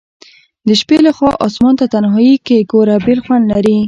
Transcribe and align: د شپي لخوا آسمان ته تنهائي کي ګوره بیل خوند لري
د 0.67 0.69
شپي 0.79 0.97
لخوا 1.05 1.31
آسمان 1.47 1.73
ته 1.79 1.85
تنهائي 1.93 2.35
کي 2.45 2.57
ګوره 2.71 2.95
بیل 3.05 3.19
خوند 3.25 3.43
لري 3.53 3.77